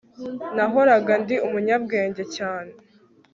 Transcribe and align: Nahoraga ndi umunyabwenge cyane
Nahoraga 0.55 1.13
ndi 1.21 1.35
umunyabwenge 1.47 2.23
cyane 2.35 2.71